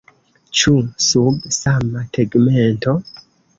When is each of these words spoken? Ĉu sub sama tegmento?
Ĉu 0.59 0.73
sub 1.09 1.45
sama 1.59 2.03
tegmento? 2.19 2.99